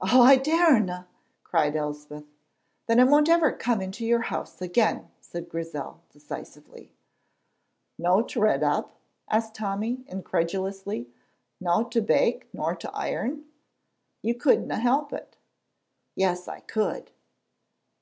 [0.00, 1.08] "Oh, I darena!"
[1.44, 2.24] cried Elspeth.
[2.86, 6.94] "Then I won't ever come into your house again," said Grizel, decisively.
[7.98, 8.96] "No to redd up?"
[9.28, 11.10] asked Tommy, incredulously.
[11.60, 13.44] "No to bake nor to iron?
[14.22, 15.36] You couldna help it."
[16.16, 17.10] "Yes I could."